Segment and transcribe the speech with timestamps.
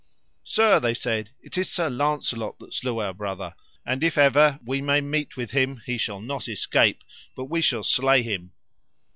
[0.43, 3.53] Sir, they said, it is Sir Launcelot that slew our brother,
[3.85, 7.03] and if ever we may meet with him he shall not escape,
[7.35, 8.51] but we shall slay him.